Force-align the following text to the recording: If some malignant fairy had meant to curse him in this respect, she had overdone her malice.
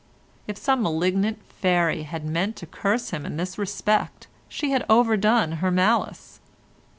If 0.47 0.57
some 0.57 0.81
malignant 0.81 1.43
fairy 1.45 2.01
had 2.01 2.25
meant 2.25 2.55
to 2.55 2.65
curse 2.65 3.11
him 3.11 3.23
in 3.23 3.37
this 3.37 3.59
respect, 3.59 4.25
she 4.49 4.71
had 4.71 4.83
overdone 4.89 5.51
her 5.61 5.69
malice. 5.69 6.39